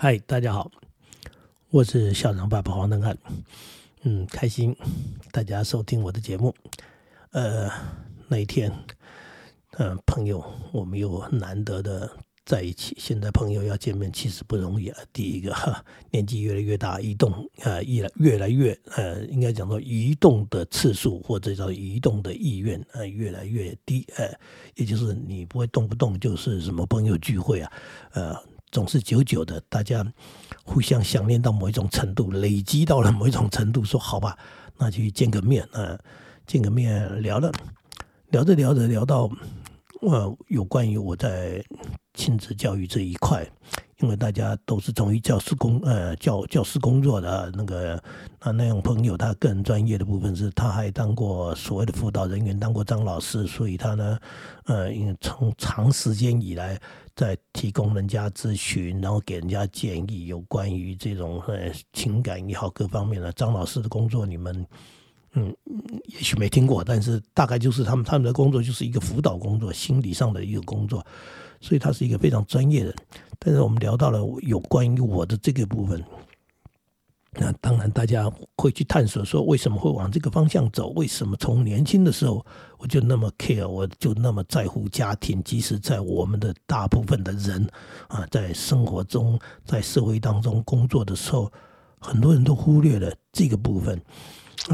[0.00, 0.70] 嗨，大家好，
[1.70, 3.18] 我是校长爸爸黄登汉。
[4.02, 4.76] 嗯，开心
[5.32, 6.54] 大家收听我的节目。
[7.32, 7.68] 呃，
[8.28, 8.72] 那一天，
[9.72, 10.40] 呃，朋友，
[10.70, 12.08] 我们又难得的
[12.44, 12.94] 在一起。
[12.96, 15.00] 现在朋友要见面，其实不容易啊。
[15.12, 17.32] 第一个，哈，年纪越来越大，移动
[17.64, 24.06] 啊，越来越来越呃，应该讲到移动的次数或者叫移动的意愿呃，越来越低。
[24.16, 24.32] 呃，
[24.76, 27.72] 也就是你不会动不动就是什么朋友聚会啊，
[28.12, 28.36] 呃。
[28.78, 30.06] 总是久久的，大家
[30.62, 34.38] 互相想念到某一种程度，累积到了某一种程度，说好吧，
[34.76, 35.98] 那去见个面啊，
[36.46, 37.50] 见个面聊了，
[38.28, 39.28] 聊着聊着聊到，
[40.02, 41.60] 呃，有关于我在
[42.14, 43.44] 亲子教育这一块。
[44.00, 48.00] 因为大家都是从于教师工呃教教师工作的那个
[48.44, 54.16] 那那种朋友，他个人专业的部分是他还当过所谓的辅导人员，当过张老师，所以他呢
[54.66, 56.80] 呃因为从长时间以来
[57.18, 64.64] 在提供人家咨询，然后给人家建议，有关于这种呃情感也好各方面的张老师的工作，你们
[65.32, 65.52] 嗯
[66.04, 71.04] 也许没听过，但是大概就是他们他们的工作就是一个辅导工作，心理上的一个工作。
[71.60, 72.94] 所以他是一个非常专业的，
[73.36, 76.00] 但是我们聊到了有关于我的这个部分，
[77.32, 80.88] 那当然大家会去探索说为什么会往这个方向走？
[80.96, 82.44] 为什么从年轻的时候
[82.78, 85.42] 我就那么 care，我就那么在乎家庭？
[85.42, 87.68] 即使在我们的大部分的人
[88.08, 91.52] 啊，在生活中、在社会当中工作的时候，
[92.00, 94.00] 很多人都忽略了这个部分。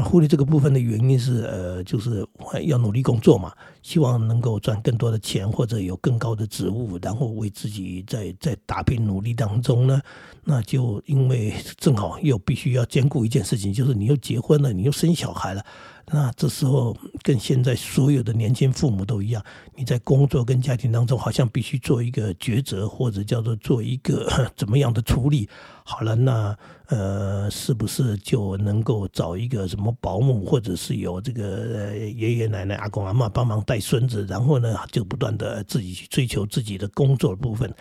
[0.03, 2.27] 忽略这个部分的原因是，呃，就是
[2.63, 10.01] 要努力工作嘛，希望能够赚更多的钱或者有更高的职务，然后为自己在在打拼努力当中呢，
[10.43, 15.63] 那就因为正好又必须要兼顾一件事情，就是你又结婚了，你又生小孩了。
[16.07, 19.43] 那这时候跟现在所有的年轻父母都一样，
[19.75, 25.49] 你在工作跟家庭当中好像必须做一个抉择，或者叫做做一个 怎么样的处理。
[25.83, 26.55] 好了，那
[26.89, 37.73] 呃，是不是就能够找一个什么保姆，或者是有这个爷爷奶奶、阿公阿妈帮忙带孙子，然后呢就不断的自己去追求自己的工作部分，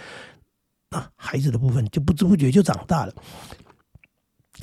[0.91, 3.13] 那孩子的部分就不知不觉就长大了。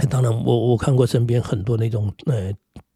[0.09, 2.51] 当然，我我看过身边很多那种呃。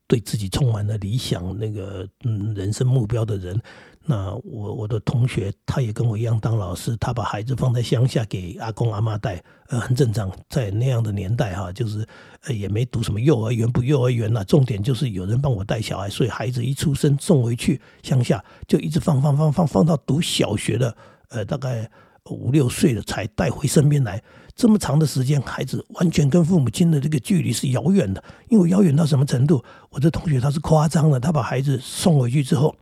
[0.08, 3.60] 对自己充满了理想，那个嗯人生目标的人，
[4.06, 12.08] 那我我的同学他也跟我一样当老师，他把孩子放在乡下给阿公阿妈带，呃很正常，在那样的年代哈，就是
[12.44, 20.96] 呃也没读什么幼儿园不幼儿园呐，重点就是有人帮我带小孩，所以孩子一出生送回去乡下就一直放放放放放到读小学的，
[21.30, 21.90] 呃大概
[22.30, 24.22] 五六岁了才带回身边来。
[24.56, 28.24] 这么长的时间，孩子完全跟父母亲的这个距离是遥远的。
[28.48, 29.62] 因为遥远到什么程度？
[29.90, 32.74] 我的同学他是夸张了，他把孩子送回去之后，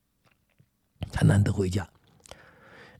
[1.10, 1.88] 他难得回家。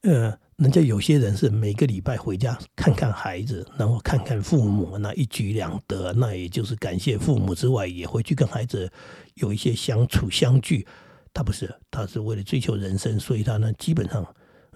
[0.01, 8.91] 呃，人家有些人是每个礼拜回家看看孩子，然后看看父母，那一举两得，那也就是感谢父母之外，也回去跟孩子
[9.35, 10.87] 有一些相处相聚。
[11.35, 14.27] 他不是，他是为了追求人生，所以他呢，基本上，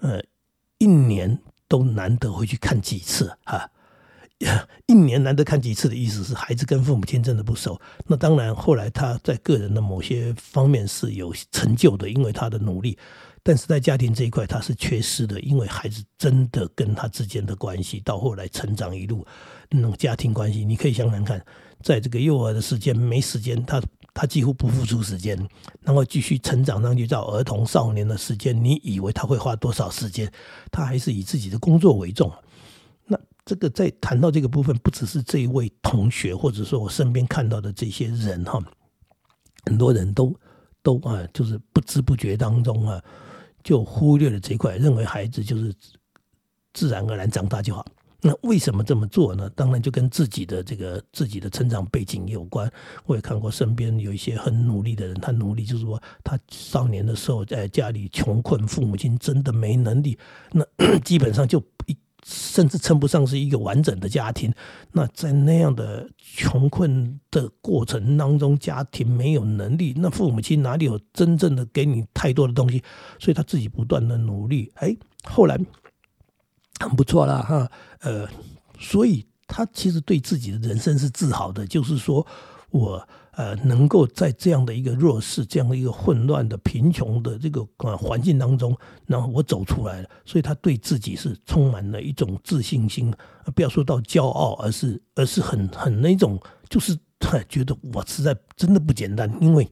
[0.01, 0.21] 呃，
[0.77, 1.39] 一年。
[1.71, 3.65] 都难得回去看几次啊！
[4.87, 7.79] 一年难得看几次的意思是，孩子跟父母亲真的不熟。
[8.07, 12.97] 那当然，后来他在个人的某些方面是有成就的，因为他的努力。
[13.41, 19.25] 但是在家庭这一块，他是缺失的，因为孩子真的跟他之间的关系，到后来成长一路
[19.69, 21.41] 那种家庭关系，你可以想想看，
[21.81, 23.81] 在这个幼儿的时间没时间，他。
[24.13, 25.37] 他几乎不付出时间，
[25.81, 30.31] 然后继续成长上去到儿童少年的时间，你以为他会花多少时间？
[30.69, 32.31] 他还是以自己的工作为重。
[33.05, 38.61] 那这个在谈到这个部分，不只是这一位同学，或者说我身边看到的这些人哈，
[39.65, 40.35] 很多人都
[40.83, 43.01] 都啊，就是不知不觉当中啊，
[43.63, 45.73] 就忽略了这一块，认为孩子就是
[46.73, 47.85] 自然而然长大就好。
[48.23, 49.49] 那为什么这么做呢？
[49.55, 52.71] 当然就跟自己的这个自己的成长背景有关。
[53.05, 60.19] 我也看过身边有一些很努力的人，他努力就是说，他少年的时候在家里穷困，父母亲真的没能力，
[60.51, 60.63] 那
[61.03, 64.53] 基本上就一甚至称不上是一个完整的家庭。
[64.91, 72.83] 那在那样的穷困的过程当中，家庭没有能力，那父母亲哪里有真正的给你太多的东西？
[73.19, 75.59] 所以他自己不断的努力，哎，后来。
[76.81, 78.27] 很不错啦，哈，呃，
[78.79, 82.25] 所以他其实对自己的人生是自豪的，就是说
[82.69, 88.75] 我呃能够在这样的一个弱势、这样的一个混乱的贫穷的这个呃环境当中，
[89.05, 93.13] 然后我走出来了，所以他对自己是充满了一种自信心，
[93.55, 96.39] 不要说到骄傲，而是而是很很那种，
[96.69, 96.97] 就是
[97.47, 99.67] 觉得我实在真的不简单，因为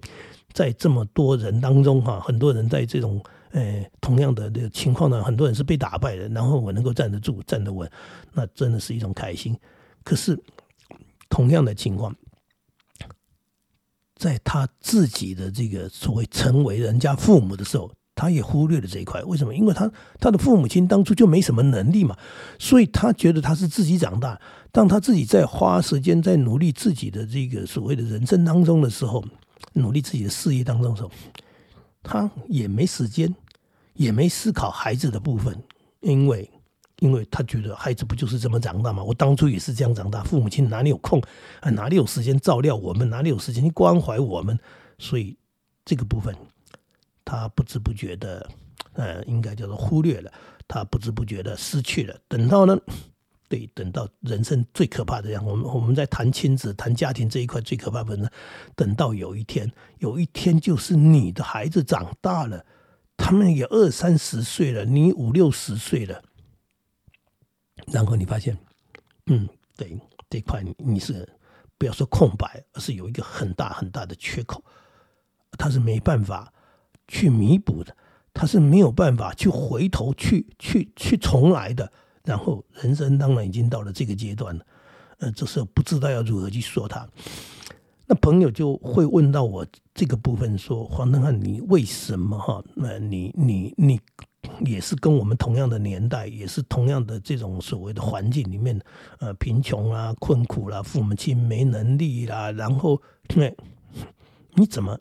[0.54, 3.24] 在这么多人当中哈，很多人在这种。
[3.52, 7.90] 呃，同样的这个情况呢，很多人是被打败的，然后我能够站得住、站得稳，
[8.34, 9.58] 那真的是一种开心。
[10.04, 10.40] 可是
[11.30, 12.16] 同样的情况，
[14.16, 19.24] 在他自己的这个所谓成为人家父母的时候，他也忽略了这一块。
[19.24, 19.56] 为什么？
[19.56, 22.18] 因为他他的父母亲当初就没什么能力嘛，
[22.60, 24.40] 所以他觉得他是自己长大。
[24.72, 29.24] 当他自己在花时间在努力自己的这个所谓的人生当中的时候，
[29.74, 31.10] 努力自己的事业当中的时候，
[32.02, 33.34] 他也没时间，
[33.94, 35.56] 也没思考孩子的部分，
[36.02, 36.50] 因为，
[37.00, 39.04] 因为他觉得孩子不就是这么长大吗？
[39.04, 41.22] 我当初也是这样长大，父母亲哪里有空
[41.60, 41.70] 啊？
[41.70, 43.10] 哪里有时间照料我们？
[43.10, 44.58] 哪里有时间去关怀我们？
[44.98, 45.38] 所以
[45.86, 46.36] 这个部分，
[47.24, 48.50] 他不知不觉的，
[48.94, 50.32] 呃，应该叫做忽略了，
[50.68, 52.18] 他不知不觉的失去了。
[52.28, 52.78] 等到呢？
[53.50, 58.30] 对，等到人生最可怕的样，我们我们在谈亲子、谈家庭这一块最可怕的呢。
[58.76, 62.64] 等到有一天，有一天就是你的孩子长大了，
[63.18, 66.22] 他们也二三十岁了，你五六十岁了，
[67.88, 68.56] 然后你发现，
[69.26, 70.00] 嗯，对，
[70.30, 71.28] 这块你是
[71.80, 74.64] 不要说空白，而是有一个很大很大的缺口，
[75.58, 76.54] 他是没办法
[77.08, 77.98] 去弥补的，
[78.32, 81.92] 他是没有办法去回头去去去重来的。
[82.30, 84.64] 然后人生当然已经到了这个阶段了，
[85.18, 87.10] 呃，这时候不知道要如何去说他。
[88.06, 89.66] 那朋友就会问到我
[89.96, 92.64] 这个部分，说黄登汉，你为什么哈？
[92.76, 94.00] 那你你你
[94.64, 98.80] 也是跟我们同样的年代，也是同样的这种所谓的环境里面，
[99.18, 103.02] 呃，贫穷啊、困苦啦、父母亲没能力啦，然后
[103.34, 103.52] 那
[104.54, 104.96] 你怎么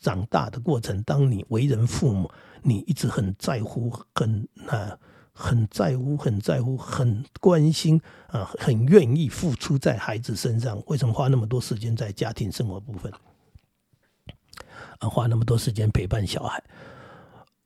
[0.00, 1.00] 长大的过程？
[1.04, 2.28] 当你为人父母，
[2.62, 4.98] 你一直很在乎，很啊。
[5.38, 10.82] 很在乎，很在乎，很关心啊，很愿意付出在孩子身上。
[10.86, 13.12] 为什么花那么多时间在家庭生活部分？
[14.98, 16.64] 啊，花那么多时间陪伴小孩？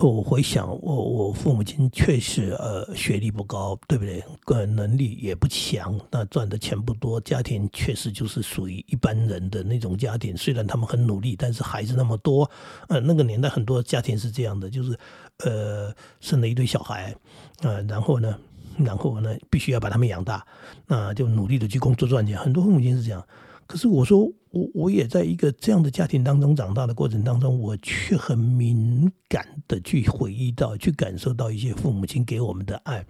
[0.08, 4.24] 我回想，我我父母亲确实呃学历不高，对不对？
[4.44, 10.34] 个人能力也不强，那赚的钱不多，家庭确实就是属于一般人的那种家庭。
[10.36, 12.50] 虽然他们很努力，但是孩子那么多，
[12.88, 14.98] 呃，那个年代很多家庭是这样的，就是
[15.44, 17.14] 呃生了一堆小孩，
[17.62, 18.38] 啊，然后呢，
[18.78, 20.46] 然后呢，必须要把他们养大，
[20.86, 22.38] 那就努力的去工作赚钱。
[22.38, 23.22] 很多父母亲是这样。
[23.70, 33.06] 可是我说，我我也在一个这样的家庭当中长大的过程当中，我却很敏感的去回忆到、去感受到一些父母亲给我们的爱。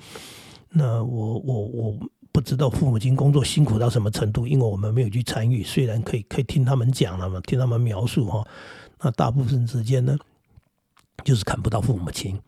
[0.69, 1.99] 那我我我
[2.31, 5.63] 不知道父母亲工作辛苦到什么程度，因为我们没有去参与。
[5.63, 8.47] 虽然可以可以听他们讲了嘛，听他们描述哈，
[9.01, 10.15] 那大部分时间呢，
[11.25, 12.39] 就是看不到父母亲。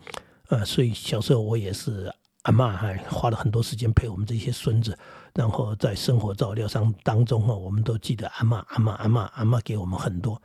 [0.51, 2.13] 呃，所以小时候我也是。
[2.43, 4.99] 阿妈还花了很多时间陪我们这些孙子，
[5.35, 10.41] 然后在生活照料上当中哈，我们都记得阿妈阿妈阿妈阿妈给我们很多。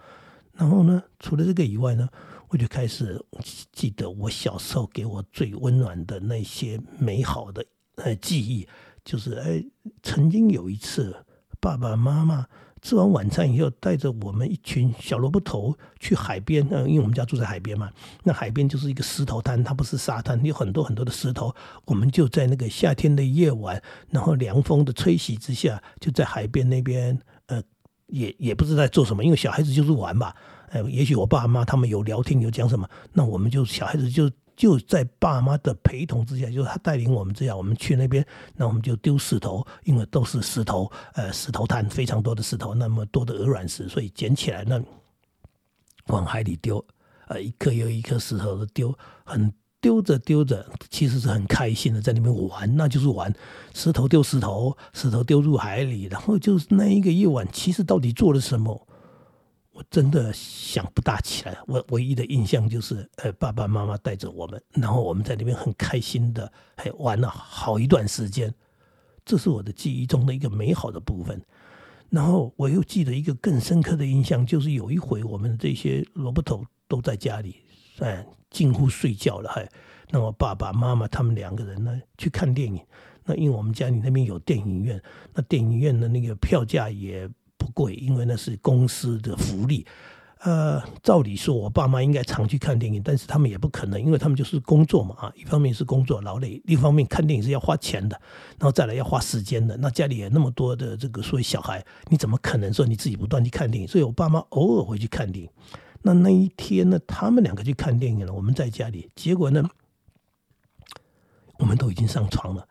[0.53, 2.07] 然后呢，除了这个以外呢，
[2.49, 3.23] 我就开始
[3.71, 8.67] 记得我小时候给我最温暖的那些美好的呃记忆，
[9.03, 9.63] 就是哎，
[10.01, 11.25] 曾经有一次
[11.59, 12.47] 爸爸妈妈。
[12.87, 16.65] 吃完晚餐以后，带着我们一群小萝卜头去海边。
[16.71, 17.91] 嗯，因为我们家住在海边嘛，
[18.23, 21.53] 那海边就是一个石头滩，它不是沙滩，有很多很多的石头。
[21.83, 27.61] 我们就在那个夏天的夜晚，然后凉风的吹袭之下，就在海边那边，呃，
[28.05, 30.33] 也也不知道在做什么，因为小孩子就是玩嘛。
[30.69, 34.31] 呃，也许我爸妈他们有聊天，有讲什么，那我们就小孩子就。
[34.57, 38.25] 就在爸妈的陪同之下，就是他带领我们这样，我们去那边，
[38.55, 44.83] 那我们就丢石头，因为都是石头，呃，石头滩非常多的石头，那么多的鹅卵石，所以捡起来呢，
[46.07, 46.83] 往海里丢，
[47.27, 53.31] 呃，一颗又一颗石头的丢，很丢着丢着，其实是很开心的，在那边玩，那就是玩，
[53.75, 58.87] 石头丢石头，石头丢入海里，然后就是那一个夜晚，其实到底做了什么？
[59.77, 68.51] 我真的想不大起来，我唯一的印象就是，呃，爸爸妈妈带着我们，然后我们在那边很开心的，还玩了好一段时间，
[69.23, 71.39] 这是我的记忆中的一个美好的部分。
[72.09, 77.57] 然后我又记得一个更深刻的印象，就是有一回我们这些萝卜头都在家里，
[77.99, 79.69] 哎，近乎睡觉了，还，
[80.09, 82.83] 那我爸爸妈妈他们两个人呢去看电影，
[83.25, 84.99] 那因为我们家里那边有电影院，
[85.35, 87.29] 那电影院的那个票价也。
[87.73, 89.85] 贵，因为那是公司的福利。
[90.41, 95.33] 呃，照理说，我爸妈应该常去看电影，但是他们也不可能，因为他们就是工作嘛啊。
[95.35, 98.15] 一方面是工作劳累，另一方面看电影是要花钱的，
[98.59, 99.75] 然后再来要花时间的。
[99.77, 103.87] 那家里有那么多的这个所谓小孩，你怎么可能说你自己不断去看电影？
[103.87, 105.49] 所以我爸妈偶尔会去看电影。
[106.03, 109.67] 那那一天呢，他们两个去看电影了，我们在家里，结果呢，
[111.57, 112.67] 我们都已经上床了，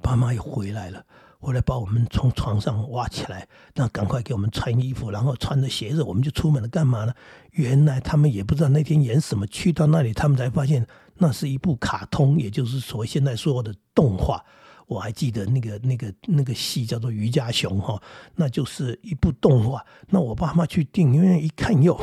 [0.00, 1.04] 爸妈也回来了。
[1.42, 6.68] 回来把我们从床上挖起来，那赶快给我们穿衣服，然后穿着鞋子，我们就出门了。
[6.68, 7.12] 干嘛呢？
[7.50, 14.40] 原来他们也不知道那天演什么，去到那里，他们才发现那是一部卡通，也就是所谓现在说的动画。
[14.86, 18.00] 我还记得那个那个那个戏叫做《瑜伽熊》哈，
[18.36, 19.84] 那就是一部动画。
[20.10, 22.00] 那我爸妈去电影院一看，哟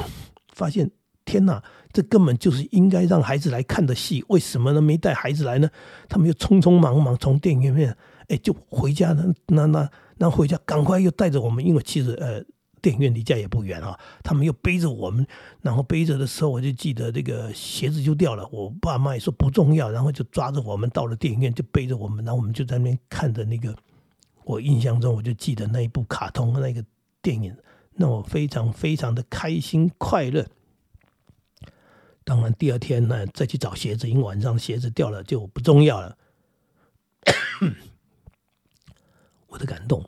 [0.54, 0.92] 发现
[1.24, 4.82] 天哪，这根本就是应该让孩子来看的戏，为什么呢？
[4.82, 5.70] 没带孩子来呢？
[6.10, 7.96] 他们又匆匆忙忙从电影院。
[8.30, 12.44] 哎，就回家呢，那那那回家，赶快又带着我们，因为其实呃，
[12.82, 14.00] 电影院离家也不远啊。
[14.24, 15.28] 他们又背着我们，
[15.62, 18.48] 然后背着的时候，我就记得这个鞋子就掉了。
[18.52, 23.76] 我爸妈也说不重要，然后就抓着我们到了电影院，就背着我们，然后我们就在那边看着那个。
[24.46, 26.84] 我印象中，我就记得那一部卡通那个
[27.22, 27.56] 电影，
[27.96, 30.46] 让我非常非常的开心快乐。
[32.24, 36.18] 当然，第二天呢，再去找鞋子，因为晚上鞋子掉了就不重要了。
[39.50, 40.04] 我的感动，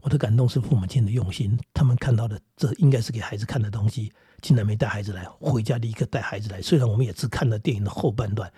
[0.00, 1.58] 我的感动是父母亲的用心。
[1.72, 6.60] 他们看到的，这应该是给孩子看的东西，竟然没带孩子来，回家立刻带孩子来。
[6.60, 8.52] 虽然我们也只看了电影的后半段，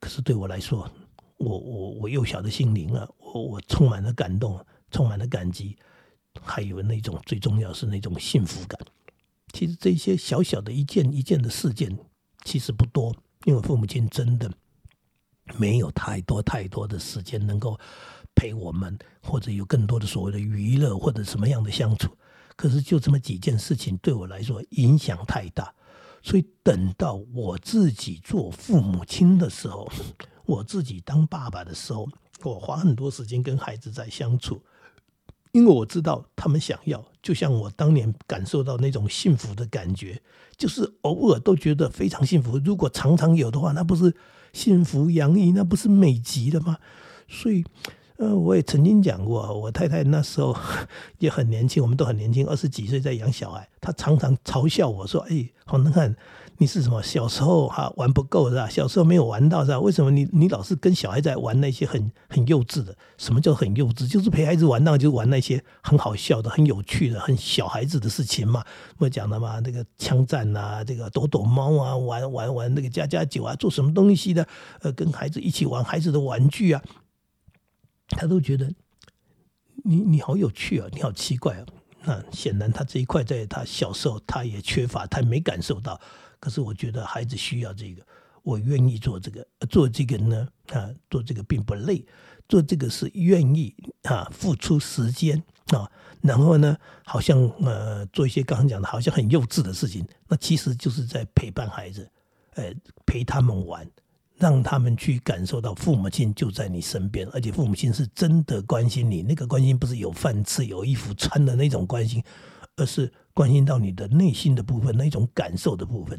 [0.00, 0.90] 可是对我来说，
[1.38, 5.76] 我我我幼小的心灵啊，我我充满了感动，充满了感激，
[6.42, 8.78] 还有那种最重要是那种幸福感。
[9.52, 11.96] 其实这些小小的一件一件的事件，
[12.44, 13.14] 其实不多，
[13.44, 14.50] 因为父母亲真的
[15.56, 17.78] 没有太多太多的时间能够。
[18.34, 22.16] 陪我们，或者有更多的所谓的娱乐，或者什么样的相处，
[22.56, 25.70] 可是就这么几件事情，对我来说影响太大。
[26.22, 29.86] 所以等到我自己做父母亲的时候，
[30.46, 32.08] 我自己当爸爸的时候，
[32.42, 34.64] 我花很多时间跟孩子在相处，
[35.52, 40.20] 因为我知道他们想要，就像我当年感受到那种幸福的感觉，
[40.56, 42.58] 就是偶尔都觉得非常幸福。
[42.64, 44.14] 如果常常有的话，那不是
[44.52, 46.78] 幸福洋溢，那不是美极了吗？
[47.28, 47.64] 所以。
[48.22, 50.56] 呃，我也曾经讲过，我太太那时候
[51.18, 53.68] 也很年轻，我们都很年轻，二十几岁在养小孩。
[53.80, 56.14] 她常常嘲笑我说：“哎，黄能汉，
[56.58, 57.02] 你是什么？
[57.02, 58.68] 小时候哈玩不够是吧？
[58.68, 59.80] 小时候没有玩到是吧？
[59.80, 62.96] 为什么你你老是跟小孩在玩那些很很幼稚的？
[63.18, 64.08] 什么叫很幼稚？
[64.08, 68.64] 就是陪孩子玩，那就玩那些很好笑的、很有趣的、很小孩子的事情嘛。
[68.98, 74.46] 我讲的嘛，那个枪战啊，这个躲躲猫啊，玩玩玩那个家家酒啊，做什么东西的？
[74.82, 76.80] 呃，跟孩子一起玩孩子的玩具啊。”
[78.16, 78.72] 他都觉得
[79.84, 81.66] 你你好有趣啊，你好奇怪啊。
[82.04, 86.00] 那显然他这一块在他小时候他也缺乏，他没感受到。
[86.40, 88.04] 可是我觉得孩子需要这个，
[88.42, 89.46] 我愿意做这个。
[89.70, 92.04] 做这个呢啊，做这个并不累，
[92.48, 95.88] 做这个是愿意啊，付出时间啊。
[96.20, 102.10] 然后呢，好像呃做一些刚刚讲的好像很幼稚的事情，那其实就是在陪伴孩子，
[102.54, 102.74] 呃
[103.06, 103.88] 陪他们玩。
[104.36, 109.22] 让他们去感受到父母亲就在你身边，而且父母亲是真的关心你。
[109.22, 112.22] 那个关心不是有饭吃、有衣服穿的那种关心，
[112.76, 116.18] 而是关心到你的内心的部分，那种感受的部分。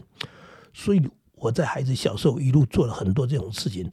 [0.74, 1.01] 所以
[1.36, 3.89] 我在孩子小时候一路做了很多这种事情。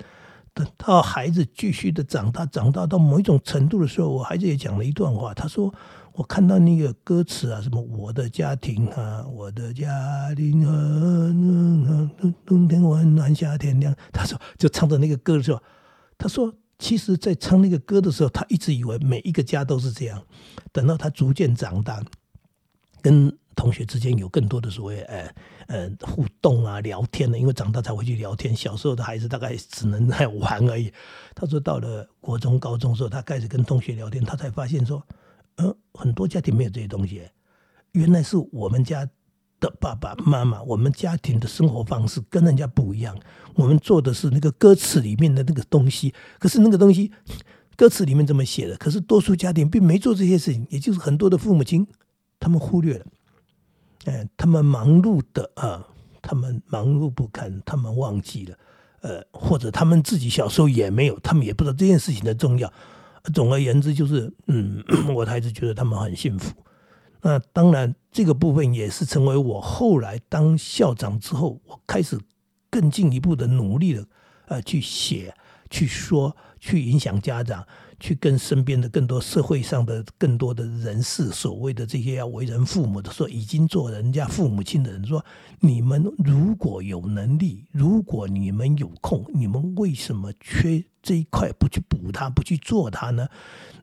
[0.52, 5.72] 等到孩子继续的长大，长大到某一种程度的时候，我孩子也讲了一段话，他说。
[6.12, 9.88] 我看到那个歌词啊，什么我的家庭啊，我的家
[10.34, 13.94] 庭啊，冬冬天温暖，夏天凉。
[14.12, 15.62] 他说，就唱着那个歌的时候，
[16.18, 20.22] 他说，其实，在唱那个歌的时候，他一直以为每一个家都是这样。
[20.72, 22.02] 等到他逐渐长大，
[23.00, 25.34] 跟同学之间有更多的所谓呃
[25.68, 28.54] 呃互动啊、聊天的，因为长大才会去聊天。
[28.54, 30.92] 小时候的孩子大概只能在玩而已。
[31.34, 35.02] 他说，到了国中、高中时候，他开始跟同学聊天，他才发现说。
[35.60, 37.20] 呃，很多家庭没有这些东西，
[37.92, 39.06] 原来是我们家
[39.60, 43.14] 的爸爸妈妈，我们家庭的生活方式跟人家不一样。
[43.54, 47.12] 我们做的是那个歌词里面的那个东西，可是那个东西
[47.76, 51.86] 歌词里面这么写的，可是多数家庭并没做这些事情，也就是很多的父母亲
[52.38, 53.06] 他们忽略了，
[54.06, 55.86] 哎，他们忙碌的啊，
[56.22, 58.56] 他们忙碌不堪，他们忘记了，
[59.02, 62.72] 呃，或者他们自己小时候也没有，他们也不知道这件事情的重要。
[63.34, 64.82] 总而言之，就是嗯，
[65.14, 66.52] 我还是觉得他们很幸福。
[67.22, 72.18] 那当然，这个部分也是成为我后来当校长之后，我开始
[72.70, 74.06] 更进一步的努力的，
[74.46, 75.34] 呃，去写、
[75.68, 77.66] 去说、去影响家长。
[78.00, 85.24] 去跟身边的更多社会上的更多的人士，所谓的这些要为人父母的，说已经做人家父母亲的人，说
[85.60, 93.28] 你们如果有能力，如果你们有空，你们为什么缺这一块不去补它，不去做它呢？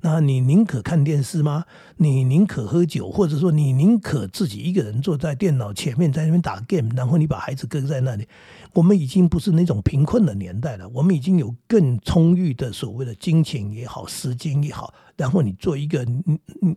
[0.01, 1.65] 那你宁可看电视吗？
[1.97, 8.27] 你宁可喝酒，或者说你宁可自己一个人坐在电脑前面在那边打 game，然后你把孩子搁在那里？
[8.73, 16.05] 我们已经不是那种贫困的年代了，我们已经有更充裕的所谓的金钱也好，时间也好，然后你做一个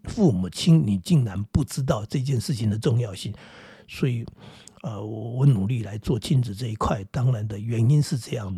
[0.04, 3.34] 父母亲，你竟然不知道这件事情的重要性，
[3.86, 4.24] 所以，
[4.82, 8.54] 呃，我我努力来做亲子这一块，当然的原因是这样，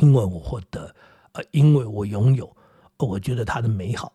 [0.00, 0.94] 因为我获得，
[1.32, 2.56] 呃，因为我拥有，
[2.98, 4.12] 我觉得它的美好。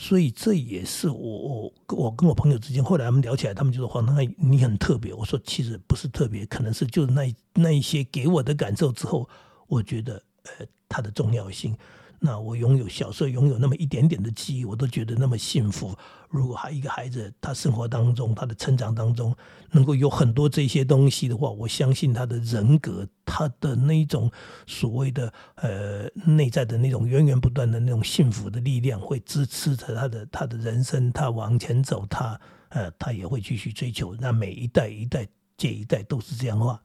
[0.00, 5.12] 所以这也是我我我跟我朋友之间，后来他们聊起来，他们就说黄那你很特别。
[5.12, 9.28] 我说其实不是特别，可能是就那那一些给我的感受之后，
[9.66, 10.14] 我觉得
[10.44, 11.76] 呃它的重要性。
[12.18, 15.94] 那我拥有小时候拥有那么一点点的记忆，我都觉得那么幸福。
[16.30, 19.34] 如果还一个孩子，他生活当中，他的成长当中，
[19.72, 24.30] 能够有很多这些东西的话，我相信他的人格，他的那种
[24.64, 34.14] 所谓的呃内在的那种源源不断的那种幸福的力量，会支持着他的他的人生，他往前走，他呃他也会继续追求。
[34.20, 36.80] 那每一代一代接一代都是这样的话，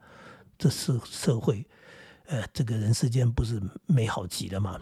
[0.58, 1.64] 这是社会，
[2.26, 4.80] 呃，这个人世间不是美好极了吗？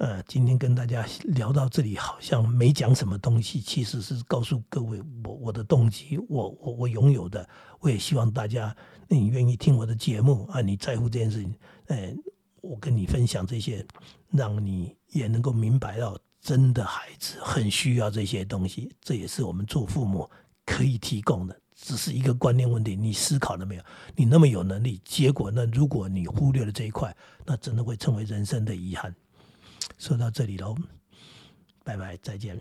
[0.00, 7.46] 呃，今天跟大家聊到这里，好像没讲什么东西，其实是告诉各位我我的动机，我我我拥有的，
[7.80, 8.74] 我也希望大家
[9.08, 11.54] 你愿意听我的节目啊，你在乎这件事情，
[11.88, 12.14] 呃，
[12.62, 13.86] 我跟你分享这些，
[14.30, 20.26] 让你也能够明白到，真的孩子很需要这些东西，这也是我们做父母
[20.64, 23.82] 可以提供的，只是一个观念问题，你思考了没有？
[24.16, 25.66] 你那么有能力，结果呢？
[25.66, 27.14] 如果你忽略了这一块，
[27.44, 29.14] 那真的会成为人生的遗憾。
[30.00, 30.74] 说到这里喽，
[31.84, 32.58] 拜拜，再见。